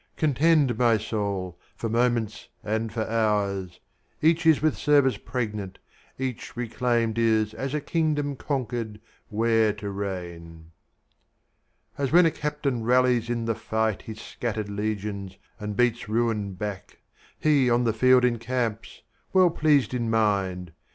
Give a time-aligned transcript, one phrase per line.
[0.17, 3.79] Contend, my soul, for moments and for hours;
[4.19, 5.77] Each is with service pregnant;
[6.17, 10.71] each reclaimed Is as a kingdom conquered, where to reign.
[11.99, 16.97] As when a captain rallies to the fight His scattered legions, and beats ruin back,
[17.39, 20.71] He, on the field, encamps, well pleased in mind.